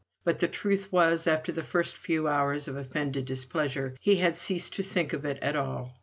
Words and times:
But 0.23 0.39
the 0.39 0.47
truth 0.47 0.91
was, 0.91 1.27
after 1.27 1.51
the 1.51 1.61
first 1.61 1.95
few 1.95 2.27
hours 2.27 2.67
of 2.67 2.75
offended 2.75 3.25
displeasure, 3.25 3.95
he 3.99 4.15
had 4.15 4.35
ceased 4.35 4.73
to 4.77 4.81
think 4.81 5.13
of 5.13 5.25
it 5.25 5.37
at 5.43 5.55
all. 5.55 5.95